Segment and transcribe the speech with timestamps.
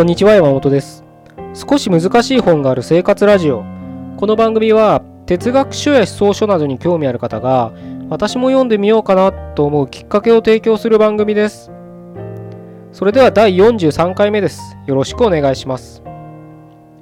[0.00, 1.04] こんにちは山本です。
[1.52, 3.64] 少し難しい本がある生活ラジオ。
[4.16, 7.74] この番組は哲学書や思想書などに興味ある方が
[8.08, 11.70] 私も読んでみようかなと思うきっかけを提供する番組です。
[12.92, 14.74] それでは第43回目です。
[14.86, 16.02] よろしくお願いします。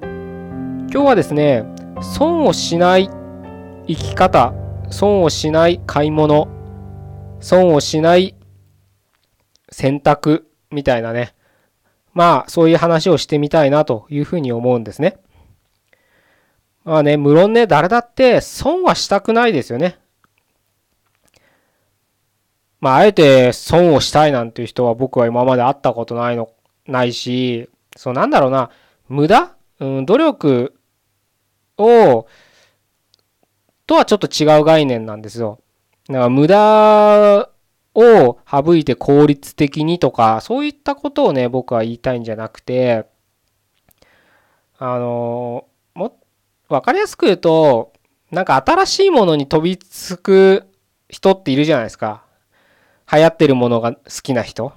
[0.02, 1.66] 今日はですね
[2.02, 3.08] 損をしない
[3.86, 4.52] 生き方
[4.90, 6.48] 損をしない買い物
[7.38, 8.34] 損をしない
[9.70, 11.37] 選択みたいなね
[12.14, 15.18] まあ、そういう話をしてみたいなというふうに思うんですね。
[16.84, 19.98] まあね、無論ね、誰だって損はしたくないですよね。
[22.80, 26.50] まあ、あえて損をしたいなんていう人は僕は今まで会ったことないの、
[26.86, 28.70] ないし、そうなんだろうな、
[29.08, 29.54] 無駄？
[29.80, 30.74] うん、努力
[31.76, 32.26] を、
[33.86, 35.60] とはちょっと違う概念なんですよ。
[36.08, 37.48] だから無駄
[37.98, 43.06] を省いて効率的にとか、そういったことをね、僕は言いたいんじゃなくて、
[44.78, 46.20] あの、も、
[46.68, 47.92] わかりやすく言うと、
[48.30, 50.68] なんか新しいものに飛びつく
[51.08, 52.22] 人っているじゃないですか。
[53.10, 54.72] 流行ってるものが好きな人。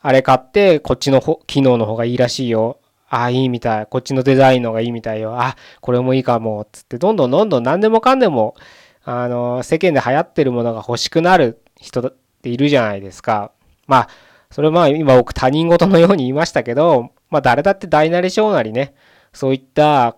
[0.00, 2.80] あれ買って、こっちの機能の方がいいらしいよ。
[3.08, 3.86] ああ、いいみたい。
[3.86, 5.38] こっちのデザインの方がいいみたいよ。
[5.38, 6.66] あ、これもいいかも。
[6.72, 8.56] つって、どんどんどんどん何でもかんでも、
[9.04, 13.50] あの、世間で流行ってるものが欲しくなる人ているじゃないですか。
[13.86, 14.08] まあ、
[14.50, 18.94] それまあ今僕他人事のように言いましたけど、まあ誰だって大なり小なりね、
[19.32, 20.16] そういった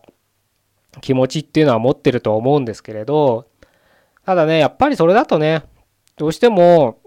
[1.01, 3.47] 気持ちっていうのは持ってると思うんですけれど、
[4.27, 5.63] ただね、やっぱりそれだとね、
[6.17, 6.99] どうしても、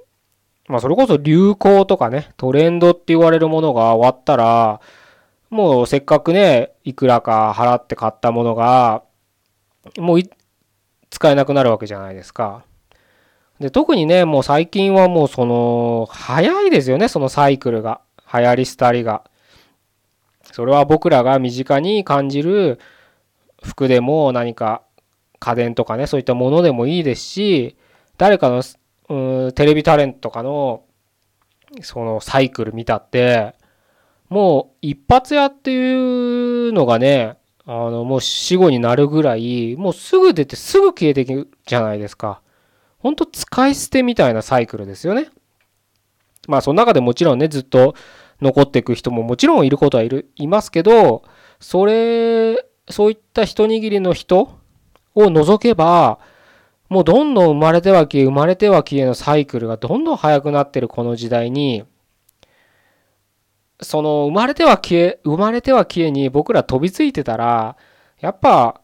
[0.68, 4.80] まあそれこそ流行とかね、トレンドって言われるものが終わったら、
[5.50, 9.04] もうせっかくね、いくらか払って買ったものが、
[9.98, 10.22] もう
[11.10, 12.64] 使えなくなるわけじゃないですか。
[13.60, 18.02] で、特にね、もう最近はもうその、早いですよね、そのサイクルが。
[18.32, 19.24] 流行り廃りが。
[20.52, 22.80] それは僕らが身近に感じる
[23.64, 24.82] 服でも何か
[25.40, 27.76] 家電とかね、そういったものでもいいですし、
[28.18, 30.84] 誰かの、う、テレビタレントとかの、
[31.82, 33.56] そのサイクル見たって、
[34.30, 42.42] もう一発屋っていうのがね、あの、もう死後になるぐらい、もうすぐ出てすぐ消えていくじゃないですか。
[43.00, 45.30] ほんと使い捨てみたいなサイクルですよね。
[46.48, 47.96] まあその中でもちろんね、ずっと
[48.42, 51.24] 残っていく人ももちろんいることはいる、いますけど、
[51.60, 54.58] それ、そういった一握りの人
[55.16, 56.20] を除けば、
[56.90, 61.86] もうどんどん生まれては消え、生まれては消えのサイクルがどんどん速くなってるこの時代に、
[63.82, 67.78] その生まれては消え、生まれては消えに僕ら飛びついてたら、
[68.20, 68.82] やっぱ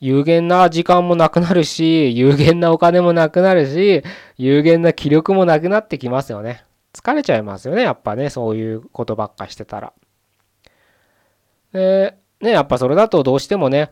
[0.00, 4.02] 有限な時間もなくなるし、有限なお金もなくなるし、
[4.36, 6.64] 有限な気力もなくなってきますよね。
[6.92, 9.92] 疲れちゃいますよね、やっぱね、そういうことばっかしてたら。
[11.72, 13.90] で、ね、やっぱそれだとどうしてもね、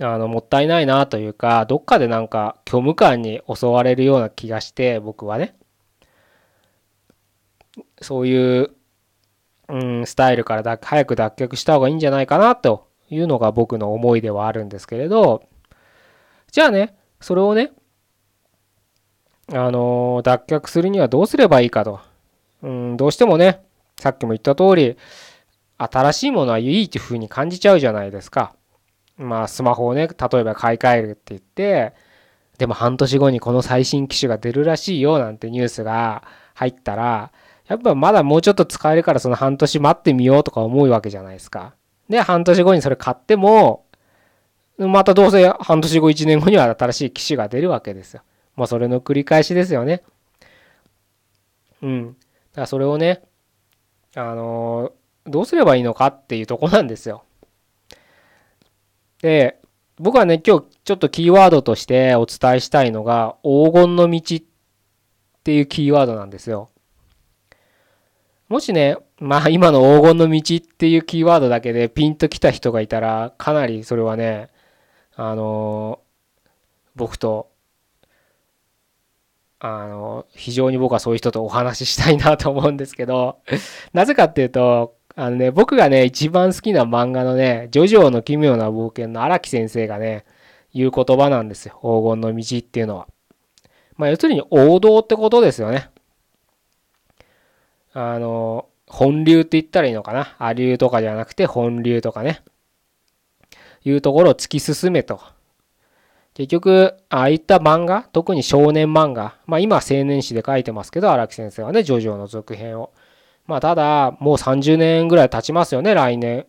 [0.00, 5.56] あの、もったいないなというか、どっかでなんか虚無感に襲われるような気がして、僕はね。
[8.00, 8.70] そういう、
[9.68, 15.42] うん、スタイルから早く脱却した方がいいんじゃないかなというのが僕の思いではあるんですけれど、
[16.50, 17.72] じゃあね、それをね、
[19.52, 22.00] あの脱却するにはどうすればいいかと。
[22.62, 23.62] うん、どうしてもね、
[23.98, 24.96] さっきも言った通り、
[25.76, 28.54] 新しいものはいいっていう風に感じちゃうじゃないですか。
[29.18, 31.92] まあ、スマホをね、例えば買い替えるって言って、
[32.58, 36.22] でも半年後にこの最新機種が出るらしいよなんてニュースが
[36.54, 37.32] 入ったら、
[37.66, 41.74] やっぱまだもうちょっと使えるからその半年待ってみようとか思うわけじゃないですか。
[42.12, 43.86] で、半年後にそれ買っても、
[44.76, 48.22] またどうせ半年後、1年後には新しい機種が出るわけですよ。
[48.54, 50.02] もうそれの繰り返しですよね。
[51.80, 52.08] うん。
[52.08, 53.22] だからそれをね、
[54.14, 57.24] あのー、どうすればいいのかっていうとこなんですよ。
[59.22, 59.58] で、
[59.96, 64.40] 僕はね、今日ちょっとキーワードとしてお伝えしたいのが、黄金の道っ
[65.44, 66.68] ていうキーワードなんですよ。
[68.50, 74.48] もしね、まあ今の黄金の道っていうキーワードだけでピンときた人がいたら、かなりそれはね、
[75.14, 76.00] あの
[76.96, 77.48] 僕と、
[79.60, 83.38] あの非常に僕はそういう人とお話ししたいなと思うんですけど、
[83.94, 90.24] なぜかっていうと、あのね、僕がね、一番好きな漫画のね、ジョジョの奇妙な冒険の荒木先生がね、
[90.74, 91.74] 言う言葉なんですよ。
[91.80, 93.06] 黄金の道っていうのは。
[93.96, 95.90] まあ、要するに王道ってことですよね。
[97.92, 100.36] あの、本流って言ったらいいのかな？
[100.38, 102.42] 亜流とかじゃなくて本流とかね。
[103.84, 105.20] いうところを突き進めと。
[106.34, 112.92] 結局、ああいった漫画、特に少年漫画、まあ今青年誌で書いてますけど、荒木先生はね、ジョジョの続編を。
[113.44, 116.46] まあただもう30年ぐらい経ちますよね来年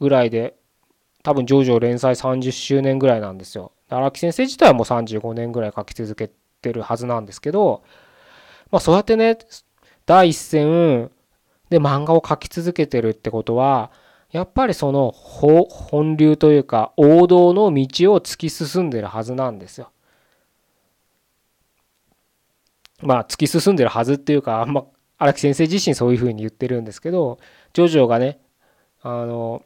[0.00, 0.56] ぐらいで
[1.22, 6.30] 多分ジョジョ連載30周年ぐらいなんですよ荒木先生自体はもう35年ぐらい書き続け
[6.62, 7.82] てるはずなんですけど
[8.70, 9.36] まあそうやってね
[10.06, 11.10] 第一線
[11.70, 13.90] で漫画を描き続けてるってことは
[14.32, 19.90] やっぱりその本流というか王道の道を突き進んでるはずなんですよ。
[23.02, 24.84] まあ突き進んでるはずっていうかあんま
[25.18, 27.38] 荒木先生自身そういうふうに言ってるんですけど
[27.72, 28.38] ジョジョがね
[29.02, 29.62] あの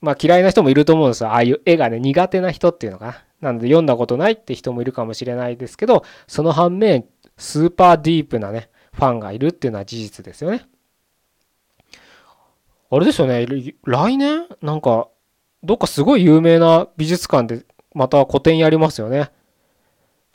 [0.00, 3.24] まあ嫌いな人もいると思うんですよああいう絵がね苦手な人っていうのかな。
[3.40, 7.04] なので読んだことないって人もいるかもしれないですけどその反面
[7.36, 10.66] スーパーディープなねファンがいるっていうのは事実ですよね。
[12.90, 13.46] あれですよね、
[13.84, 14.46] 来年？
[14.60, 15.08] なんか、
[15.62, 19.30] どっかすごい有名な美術館でまた個展やりますよね。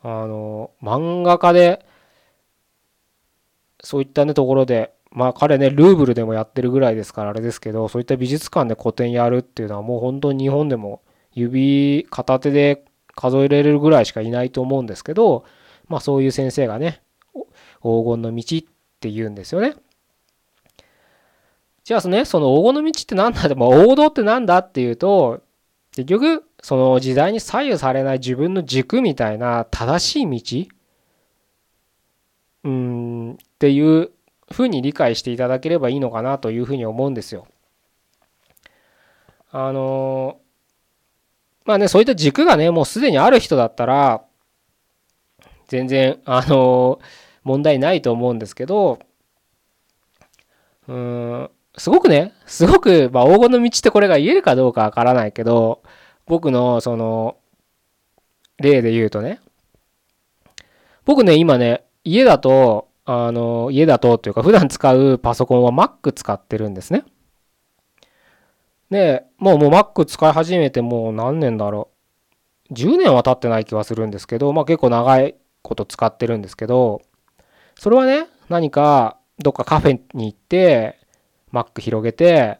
[0.01, 1.85] あの、漫画家で、
[3.83, 11.01] そういったね、ところで、まあ彼ね、ルーブルでもやってるぐらいですからあれですけど、そういった美術館で個展やるっていうのはもう本当に日本でも
[11.33, 15.45] 指片手で数えられるぐらいしかいないと思うんですけど、
[15.87, 17.01] まあそういう先生がね、
[17.87, 18.61] 黄金の道っ
[18.99, 19.75] て言うんですよね。
[21.83, 25.41] じゃあね、その黄金の道って何だでも王道って何だっていうと、
[25.91, 30.77] 結局、その時代に左右されない自分の軸みたいな正しい道
[32.65, 34.11] うんっていう
[34.51, 37.47] ふうに理解していただければいいのかなというふうに思うんですよ。
[39.51, 40.39] あの
[41.65, 44.23] まあねそういった軸がねもうすでにある人だったら
[45.67, 46.99] 全然あの
[47.47, 48.99] 問題ないと思うんですけど
[50.87, 55.83] うーんすごくね、すごく、まあ、黄金の道ってこれが言えるかどうかわからないけど、
[56.25, 57.37] 僕のその、
[58.57, 59.39] 例で言うとね、
[61.05, 67.05] 僕ね、今ね、家だと、あの、家だとというか、普段使うパソコンは Mac 使ってるんですね。
[68.89, 71.89] で、もうもう Mac 使い始めてもう何年だろ
[72.71, 72.73] う。
[72.73, 77.01] 10年は経ってない気はするんですけど、まあ結構長いこと使ってるんですけど、
[77.77, 80.97] それはね、何かどっかカフェに行って、
[81.51, 82.57] マック広げて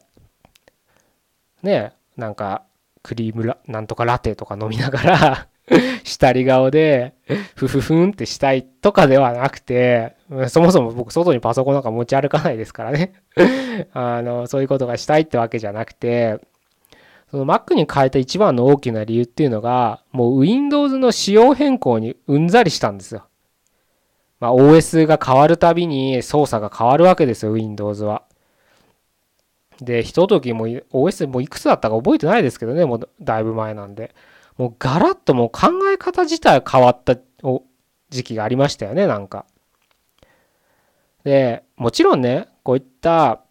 [1.62, 2.64] ねなんか
[3.02, 5.48] クリームラなんとかラテとか飲みながら
[6.04, 7.14] 下り顔で
[7.54, 10.16] ふふふんってしたいとかではなくて
[10.48, 13.12] そもそも僕外にパソコンなんか持ち歩かないですからね
[13.92, 16.40] あのそういうことがしたいってわけじゃなくて
[17.30, 23.27] その Mac に変えた一番の大きな理由っていうのがもう Windows の仕様変更にうんざりしたんですよ。
[24.40, 28.22] まあ、OS が変わるたびに操作が変わるわけですよ Windows は。
[29.80, 34.14] で、ひとときも OS もいくつだったか覚えてないですけどね、もうだいぶ前なんで。
[34.56, 37.16] もうガラッともう考え方自体変わった
[38.10, 39.46] 時期がありましたよね、なんか。
[41.24, 43.42] で、もちろんね、こういった、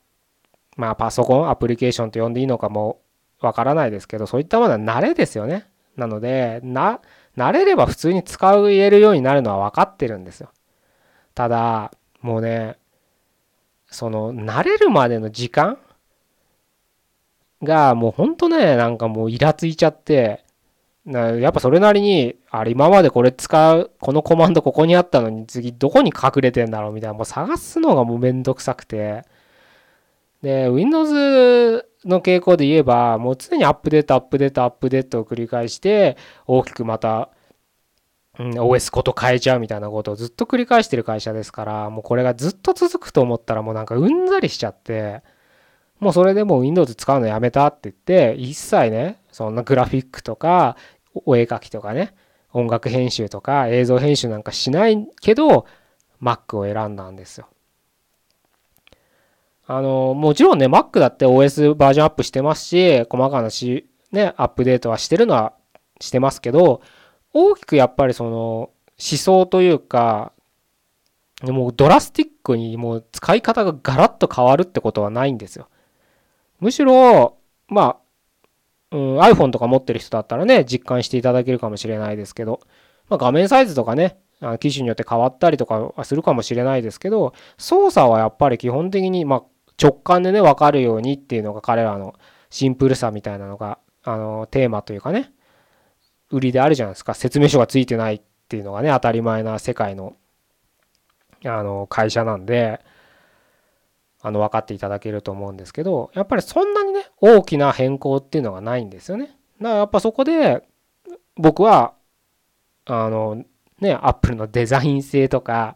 [0.76, 3.00] まあパソコン、アプリケーションと呼んでいいのかも
[3.40, 5.68] わからないですけど、そういったものは慣れですよね。
[5.96, 7.00] なので、な、
[7.38, 10.50] 慣れれば普通に使えるようになるのは分かってるんですよ。
[11.38, 11.92] ただ、
[12.24, 12.78] もうね、
[13.86, 15.78] その慣れるまでの時間
[17.62, 20.44] がもうほんとね、なんかもうイラついちゃって、
[21.06, 29.22] やっぱそれなりに、あれ今までこれ使う、このコマンドここにあったのに次どこに隠れてんだろうみたいな、もう探すのがもうめんどくさくて。
[30.42, 37.30] で、Windows の傾向で言えば、もう常にアップデート、アップデート、アップデートを繰り返して、大きくまた、
[38.40, 45.24] うん、OS こと変えちゃうみたいなことをずっと繰り返してる会社ですから、もうこれがずっと続くと思ったらもうなんかうんざりしちゃって、
[46.00, 50.78] もうそれでもう Windows 使うのやめたって言って、一切ね、そんなグラフィックとか、
[51.26, 52.14] お絵描きとかね、
[52.54, 55.66] 音楽編集とか映像編集なんかしないけど、
[56.22, 57.48] Mac を選んだんですよ。
[59.66, 65.54] あの、もちろんね、Mac だって OS バージョンアップしてますし、細かなし、ね、アップデートはしてるのは
[66.00, 66.82] してますけど、
[67.38, 70.32] 大きくやっぱりその思想というか、
[71.44, 75.70] もうドラスティックにもう使い方がガラッと変わるってことはないんですよ。
[76.60, 78.00] むしろ、ま
[78.92, 82.62] あ、うん、iPhone とか持ってる人だったらね、実感していただけるかもしれないですけど、
[83.10, 84.18] まあ、画面サイズとかね、
[84.60, 89.44] 機種によって変わったりとかはするかもしれないですけど、操作はやっぱり基本的に、まあ、
[89.82, 92.16] 直感でね、わかるようにっていうのが彼らの
[92.50, 95.32] シンプルさみたいなのが、あの、テーマというかね、
[96.30, 97.14] 売りであるじゃないですか。
[97.14, 100.16] 説明書がついてないっていうのがね、当たり前な世界の、
[101.46, 102.82] あの、会社なんで、
[104.22, 109.26] あの分かっていただけると思うんですけどやっぱりそんなにね大きな変更っていうのがないんですよね。
[109.26, 110.68] だからやっぱそこで
[111.36, 111.94] 僕は
[112.86, 113.44] あの
[113.80, 115.76] ねアップルのデザイン性とか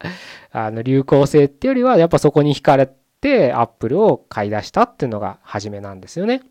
[0.51, 2.91] あの流行性っていうよりはやっぱそこに惹かれ
[3.21, 6.41] てアップルを買い出したっていうのが初めなんですよね。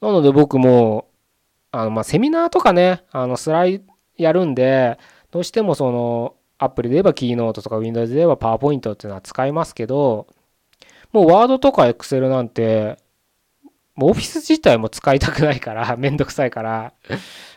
[0.00, 1.08] なので僕も
[1.72, 3.82] あのまセミナーとかねあのスライ
[4.16, 4.98] やるんで
[5.30, 10.28] どうしてもそのアプリで言えばキーノートとか Windows で言えばパワーポイントっていうのは使いますけど
[11.12, 12.98] もうワードとか Excel なんて
[13.94, 16.92] もうオフィス自体も使いたくないから めんどくさいから。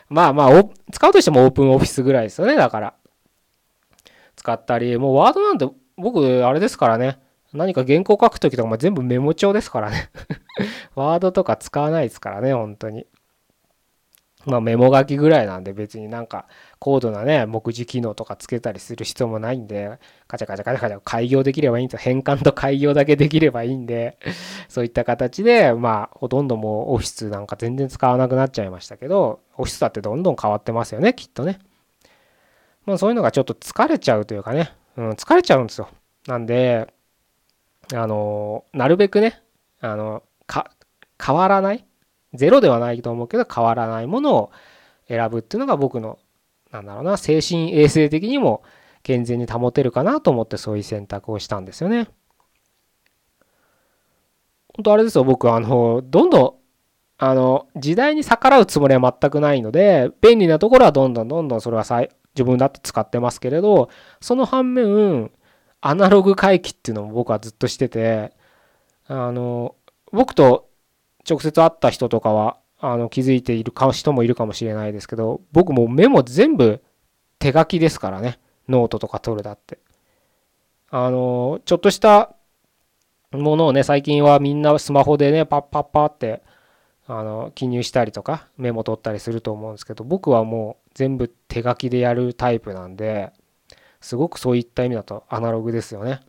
[0.08, 2.94] まあまあ使うとしてもオープンオフィスぐらいですよねだから。
[4.36, 7.18] 使ったりもうワードなんて僕あれですからね
[7.52, 10.10] 何か原稿書くときとかも全部メモ帳ですからね。
[10.94, 13.06] ワードとか使わないですからね本当に。
[14.46, 16.46] まあメモ書きぐらいなんで別になんか
[16.78, 19.98] 高度なね、目次機能とかつけたりする必要もないんで、
[20.28, 22.04] カチャカチャカチャカチャ開業できればいいんですよ。
[22.14, 24.18] 変換と開業だけできればいいんで、
[24.68, 31.58] そういった形で、まあほとんどもうオフィスなんか全然使わなくなっちゃいましたけど、オフィスだってどんどん変わってますよね、きっとね。
[32.84, 35.88] まあそういうのがちょっと疲れちゃうというかね、うん、疲れちゃうんですよ。
[36.28, 36.86] なんで、
[37.94, 39.42] あの、なるべくね、
[39.80, 40.70] あの、か、
[41.24, 41.84] 変わらない
[42.36, 44.50] ゼロではないと思うけど変わらないものを
[45.08, 46.18] 選ぶっていうのが僕の
[46.70, 48.62] なんだろうな精神衛生的にも
[49.02, 52.08] 健全に保てるかなと思ってそういう選択をしたんですよね。
[54.74, 56.54] 本当あれですよ僕あのどんどん
[57.18, 61.84] あの時代に逆らうつもりは全くないので便利なところはどんどんどんどんそれは
[62.34, 63.88] 自分だって使ってますけれど
[64.20, 65.30] その反面
[65.80, 68.32] アナログ回帰っていうのも僕はずっとしてて
[69.06, 69.76] あの
[70.12, 70.68] 僕と
[71.28, 76.82] 直接会った人とかはあの気づいている人もいるかもしれないですけど僕もメモ全部
[77.38, 79.78] 手書きですからねノートとか取るだって
[80.90, 82.34] あのちょっとした
[83.32, 86.42] ものをね最近はみんなスマホでねパッパッパって
[87.08, 93.32] あの記入したりとかメモ取ったりすると思うんですけど僕はもう全部手書きでやるタイプなんで
[94.00, 96.20] すごくそういった意味だとアナログですよね。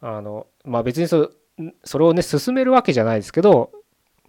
[0.00, 1.37] あのまあ別にそう
[1.84, 3.72] それをね進めるわけじゃないですけど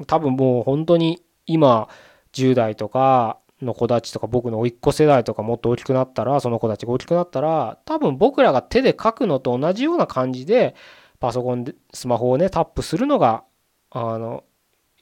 [0.07, 1.89] 多分もう本当に今
[2.33, 10.75] 10代とかの子たちとか僕の甥っ子世代とかもっと大きくなったらその子たちが大きくなったら多分僕らが手で書くのと同じような感じで
[11.19, 13.43] パソコンでスマホをねタップするのが
[13.91, 14.43] あの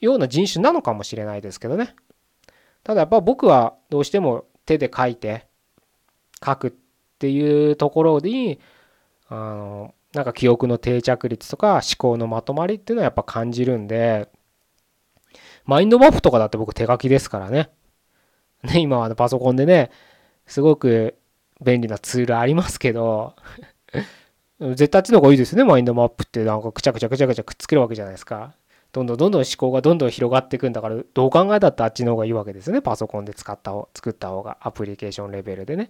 [0.00, 1.94] ような人種なのかもしれないですけどね。
[2.82, 5.46] ただやっぱ僕はどうしても手で書いて
[6.44, 6.72] 書くっ
[7.18, 8.60] ていうところに
[9.28, 14.30] あのなんか記憶の定着率とか思考のまとまりっていうのはやっぱ感じるんで
[15.68, 17.68] マインドマップとかだって僕手書きですからね。
[18.62, 19.90] ね、今はパソコンでね、
[20.46, 21.14] すごく
[21.60, 23.36] 便利なツールありますけど、
[24.60, 28.54] 絶対あっちの方がいいですね、マインドマップってなんかくちゃくちゃくちゃくちゃくっつけるわけじゃないですか。
[28.92, 35.88] どんどんどんどん思考がどんどん広がっていくんだから、どう考えたってあっちの方がいいわけですね、パソコンで使った方、作った方が、アプリケーションレベルでね。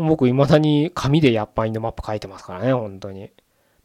[0.00, 3.22] 僕、いまだに紙でやっぱインドマップ書いてますからね、本当に。
[3.22, 3.32] だか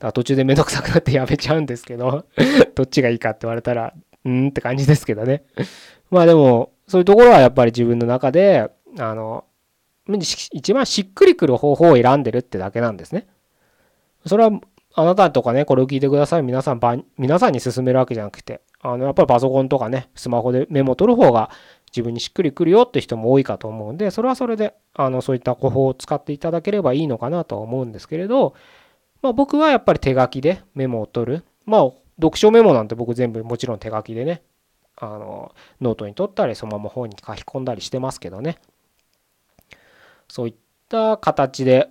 [0.07, 2.25] ら途中でめんどくさくなってやめちゃうんですけど
[2.75, 3.93] どっちがいいかって言われたら、
[4.25, 5.43] うんって感じですけどね。
[6.09, 9.45] まあでも、そういうところはやっぱり自分の中で、あの、
[10.51, 13.27] 一番しっくりくる方法を選んでるってだけなんですね。
[14.25, 14.51] それは
[14.93, 16.43] あなたとかね、これを聞いてください。
[16.43, 21.49] 皆さん、皆さんに勧めるわけじゃなくて、あの、やっぱりパソコンとかね、スマホでメモ取る方が
[21.95, 28.53] 自分にしっくりくるよって人も多いかと思うんで、それはそれで、あの、そういった方法を使っていただければいいのかなとは思うんですけれど、
[29.21, 31.43] まあ僕はやっぱり手書きでメモを取る。
[31.65, 34.43] まあ読書メモなんて僕全部もちろん手書きでね
[34.97, 38.57] あのノートに取ったりそのまま本に書き込んだりしてますけどね。
[40.27, 40.55] そういっ
[40.89, 41.89] た形で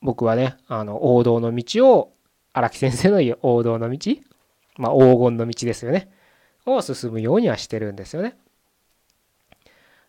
[0.00, 2.12] 僕はねあの王道の道を
[2.52, 4.16] 荒木先生の言う王道の道
[4.78, 6.10] まあ黄金の道ですよね。
[6.64, 8.36] を進むようにはしてるんですよね。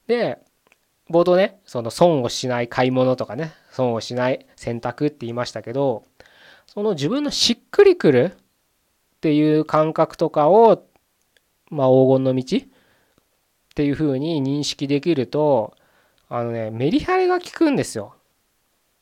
[0.07, 0.39] で
[1.09, 6.03] 冒頭ねその損をしない買い物とかね損をしない選択って言いましたけど
[6.67, 10.83] その自分のしっくりくるっていう感覚とかを、
[11.69, 12.61] まあ、黄金の道っ
[13.75, 15.75] ていうふうに認識できると
[16.29, 18.15] あのねメリハリが効くんですよ。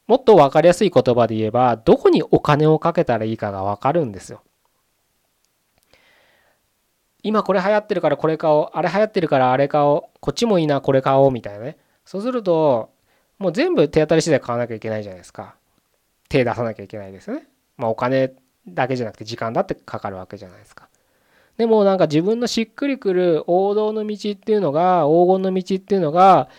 [0.08, 4.42] もっと分かりやすい言葉で言えばどこにお金をかけたらいいかが分かるんですよ。
[7.24, 11.78] 今これ流行ってるからこれ買おうあれ流行ってるからあれ買おうこっちもいいなこれ買おうみたいなね。
[12.06, 12.90] そうすると
[13.40, 15.56] もう全部手当たり次第買わなきゃいけないじゃないですか。
[16.30, 17.48] 手出さなきゃいけないですよね。
[17.78, 18.34] まあお金
[18.68, 20.88] だけじゃなくて時間だってかかるわけじゃないですか。
[21.58, 26.50] でもなんか自分のしっくりくる王道の道っていうのが黄金の道っていうのが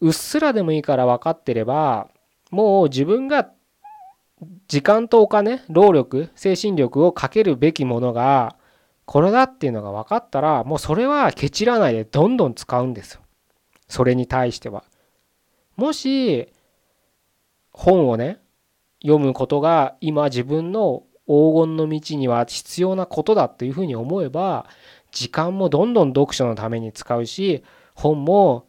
[0.00, 2.08] うっすらでもいいから分かってれば
[2.50, 3.50] もう自分が
[4.68, 8.56] 時間とお金労力精神力をかけるべきものが
[9.08, 13.22] これだっていうのが分かったらもうそれはケチらないでどんどん使うんですよ。
[13.88, 14.84] それに対しては。
[15.76, 16.46] もし
[17.72, 18.38] 本をね
[19.00, 24.66] 読むことが今自分の黄金の道には必要なことだというふうに思えば
[25.10, 28.66] 時間もどんどん読書のために使うし本も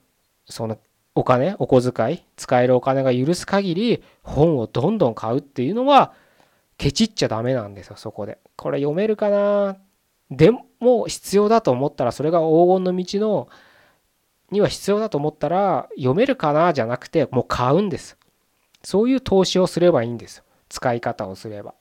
[0.48, 0.78] その
[1.16, 6.14] お金お小遣い使えるお金が許す限り本をどんどん買うっていうのは
[6.78, 8.38] ケチっちゃダメなんですよそこで。
[8.56, 9.76] これ読めるかな
[10.32, 12.46] でも必要だと思ったらそれが黄
[12.78, 13.50] 金の道の
[14.52, 18.18] には必要だと思ったら読めるかなじゃなくてもう買うんです。
[18.84, 20.44] そういう投資をすればいいんです。
[20.70, 21.74] 使い方をすれば。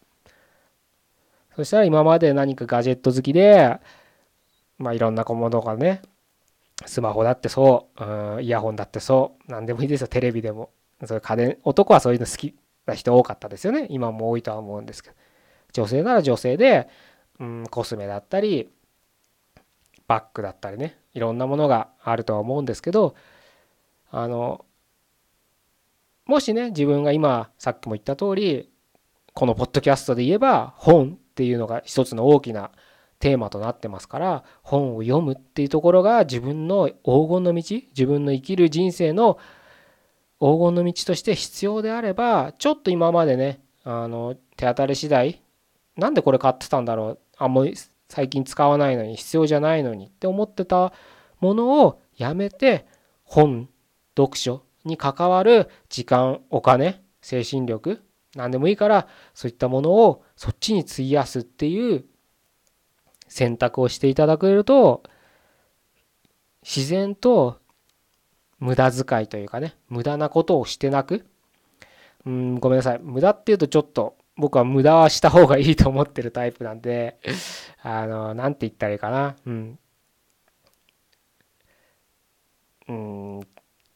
[1.57, 3.79] そしたら今まで何かガジェット好きで、
[4.79, 6.03] まあいろんな小物がね、
[6.87, 10.71] スマホだってそう、うん、イヤホンだってそう、何でもいいですよ、テレビでも。
[11.05, 12.55] そういう家電、男はそういうの好き
[12.87, 13.87] な人多かったですよね。
[13.91, 15.17] 今も多いとは思うんですけど。
[15.73, 16.89] 女性なら女性で、
[17.41, 18.69] うん、コスメだったり、
[20.07, 23.15] バッグだったりね、いろんなものがあるとは思うんですけど、
[24.11, 24.65] あの、
[26.27, 28.71] もしね、自分が今、さっきも言った通り、
[29.35, 32.71] このポッドキャストで言えば、本っていうのが一つの大きな
[33.19, 39.39] テーマとなってますから本を読むっていうところが自分の黄金の道自分の生きる人生の
[40.41, 45.43] 黄金の道として必要であればちょっと今までねあの手当たり次第
[45.97, 47.75] なんでこれ買ってたんだろうあんまり
[48.09, 50.93] 最近使わないのに必要じゃないのにって思ってた
[51.41, 52.87] ものをやめて
[53.25, 53.69] 本
[54.17, 58.03] 読書に関わる時間お金精神力
[58.35, 62.05] 何でもいいからそういったものをそっちに費やすっていう
[63.29, 65.03] 選択をしていただけると
[66.63, 67.61] 自然と
[68.59, 71.27] 無駄遣いというかね無駄なことをしてなく
[72.27, 72.99] うんごめんなさい。
[73.03, 77.19] 無駄っていうとちょっと僕は無駄はした方がいいと思ってるタイプなんで
[77.83, 79.37] あの何て言ったらいいかな。
[79.45, 79.79] うん。
[82.89, 83.41] うん。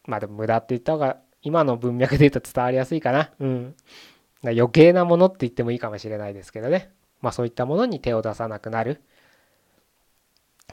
[0.04, 3.30] まあでも無駄って言った方が今の文脈で言うと伝わりやすいかな。
[3.38, 3.74] うん。
[4.42, 6.90] 余計なものって言ってもいいかもしれないですけどね。
[7.20, 9.00] まあそういったものに手を出さなくなる。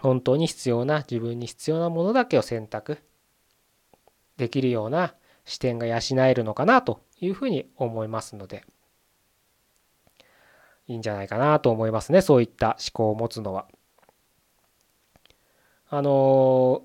[0.01, 2.97] 本当に必要な自分に必要なものだけを選択。
[4.37, 5.13] できるような
[5.45, 8.63] 視点が養えるのかなというふうに思いますので。
[10.89, 12.19] いいんじゃないかなと思いますね。
[12.21, 13.67] そういった思考を持つのは。
[15.91, 16.83] あの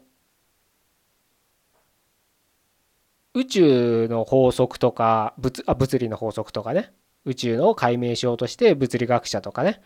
[3.32, 6.92] 宇宙の法則とか物あ物理の法則とかね。
[7.24, 9.80] 宇宙の解明しようとして物理学者とかね。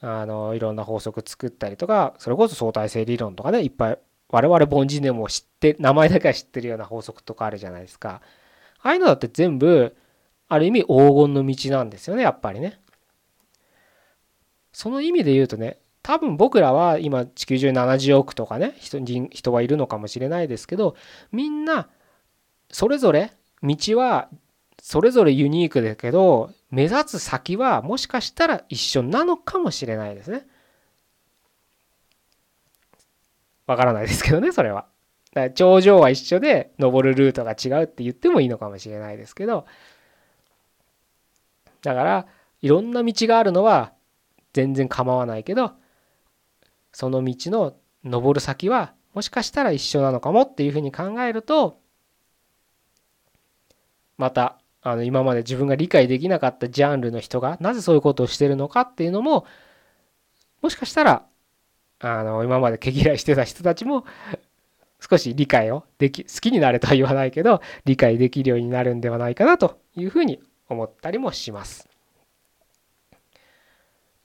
[0.00, 3.62] あのいろんな法則作ったりとかそれこそ相対性理論とかね。
[3.62, 3.98] いっぱい
[4.28, 8.22] 我々凡人でも知って名前だけは知ってるような法則とかあるじゃないですか。
[8.80, 9.94] ああいうのだって全部
[10.48, 12.81] ある意味黄金の道なんですよねやっぱりね。
[14.72, 20.96] その意味で言うとね多分僕らは今地球上に70億とかね人人はいるのかもしれないですけど
[21.30, 21.88] みんな
[22.70, 23.32] それぞれ
[23.62, 24.28] 道は
[24.80, 30.46] それぞれユニークだけど目指す先はもしかしたら一緒なのかもしれないですね。
[33.66, 34.86] わからないですけどねそれは。
[35.32, 39.66] だから頂上は一緒で登るルートが違うって言ってもいいのかもしれないですけど
[41.82, 42.26] だから
[42.60, 43.92] いろんな道があるのは
[44.52, 45.72] 全然構わないけど
[46.92, 51.80] その道の登る先はもしかしたら一緒なのかもっていうふうに考えると
[54.18, 59.46] またあの今まで自分が理解できなかったジャンルの人がなぜそういうことをしてるのかっていうのも
[60.60, 61.24] もしかしたら
[62.00, 64.04] あの今まで毛嫌いしてた人たちも
[65.00, 71.91] 少し理解をでき好きになれとは言わないけど理解できるようになるんではないかなというふうに思ったりもします。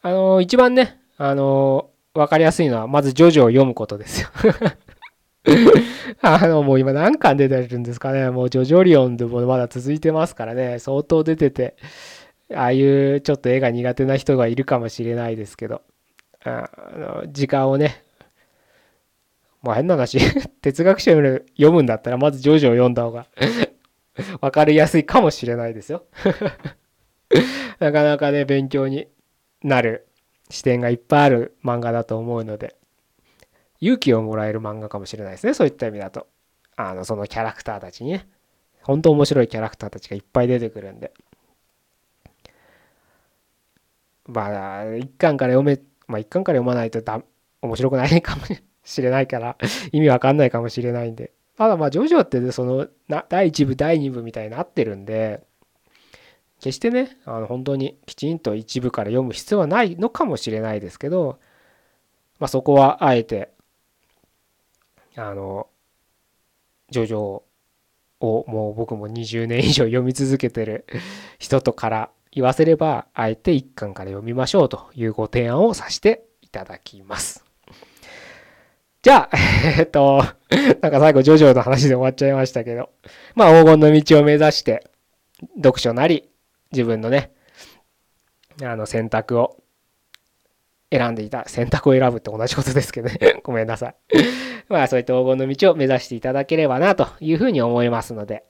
[0.02, 4.30] あの一番ねあの分かりやすいのはまずジョジョを読むことですよ
[6.22, 8.30] あの、もう今何巻出てるんですかね。
[8.30, 10.80] もうジョジョリオンでもまだ続いてますからね。
[10.80, 11.76] 相当出てて、
[12.54, 15.82] ああいうちょっと絵が苦手な人がいるかもしれないですけど、
[16.44, 18.04] あの時間をね、
[19.62, 20.20] もう変な話、
[20.62, 23.28] 哲学書読むんだったらまずジョジョを読んだ方が
[24.42, 26.04] 分かりやすいかもしれないですよ
[27.80, 29.08] なかなかね、勉強に
[29.64, 30.08] なる
[30.50, 32.76] 視点がいっぱいある漫画だと思うので、
[33.80, 36.28] 勇気をもらえる漫画かもしれないですねそういった意味だと。
[36.76, 38.28] あのそのキャラクターたちにね。
[38.84, 41.12] 本当面白いキャラクターたちがいっぱい出てくるんで。
[44.28, 47.22] まあ一巻から読めまあ一巻から読まないとだ
[47.62, 48.44] 面白くないかも
[48.84, 49.58] しれないから
[49.92, 51.32] 意味わかんないかもしれないんで。
[51.58, 55.44] ただまあジョジョってそのな第1部第2部みたいになってるんで
[56.60, 61.40] 決してねあの本当にきちんと一部から読む必要はないのかもしれないですけど
[62.40, 63.52] まあそこはあえて
[65.16, 65.68] あの
[66.90, 67.46] ジョジョを
[68.20, 70.86] もう僕も20年以上読み続けてる
[71.38, 77.44] 人とから言わせれば、あえて一巻から読みましょうというご提案をさせていただきます。
[79.02, 79.38] じゃあ、
[79.80, 80.24] えっと、
[80.82, 82.92] なんか最後、ジョジョの話で終わっちゃいましたけど、
[83.34, 84.88] まあ、黄金の道を目指して、
[85.56, 86.27] 読書なり、
[86.72, 87.32] 自分のね、
[88.64, 89.58] あの、選択を
[90.92, 93.96] 選んでいた、選択を選ぶって同じことですけどね ごめんなさい
[94.70, 98.44] まあ、そういった黄金の道を目指していただければな、というふうに思いますので、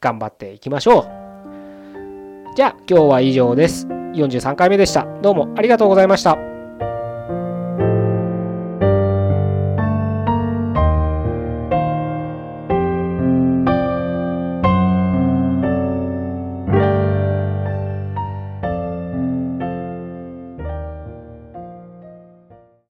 [0.00, 2.54] 頑張っていきましょう。
[2.56, 3.86] じゃあ、今日は以上です。
[3.86, 5.06] 43回目でした。
[5.22, 6.51] どうもありがとうございました。